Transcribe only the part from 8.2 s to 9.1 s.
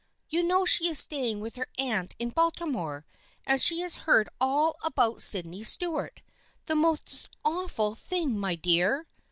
my dear